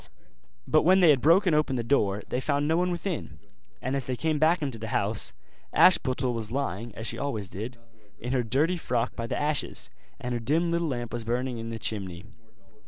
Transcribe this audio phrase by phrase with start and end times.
[0.67, 3.37] But when they had broken open the door they found no one within;
[3.83, 5.31] and as they came back into the house,
[5.75, 7.77] Ashputtel was lying, as she always did,
[8.17, 11.69] in her dirty frock by the ashes, and her dim little lamp was burning in
[11.69, 12.25] the chimney.